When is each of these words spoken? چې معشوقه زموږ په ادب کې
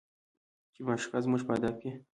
چې 0.73 0.79
معشوقه 0.87 1.19
زموږ 1.25 1.41
په 1.47 1.51
ادب 1.57 1.75
کې 1.81 1.91